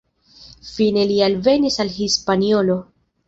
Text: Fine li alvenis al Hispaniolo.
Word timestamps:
Fine 0.69 1.03
li 1.11 1.19
alvenis 1.27 1.77
al 1.85 1.93
Hispaniolo. 1.99 2.79